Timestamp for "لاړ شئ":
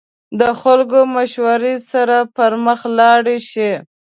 2.97-3.73